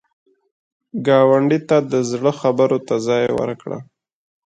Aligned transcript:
ګاونډي 1.05 1.59
ته 1.69 1.77
د 1.91 1.93
زړه 2.11 2.31
خبرو 2.41 2.77
ته 2.87 2.95
ځای 3.07 3.23
ورکړه 3.39 3.77